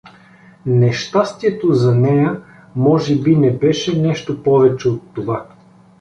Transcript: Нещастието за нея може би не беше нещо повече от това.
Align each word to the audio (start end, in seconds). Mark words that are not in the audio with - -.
Нещастието 0.65 1.73
за 1.73 1.95
нея 1.95 2.41
може 2.75 3.15
би 3.17 3.35
не 3.35 3.57
беше 3.57 4.01
нещо 4.01 4.43
повече 4.43 4.89
от 4.89 5.01
това. 5.13 5.47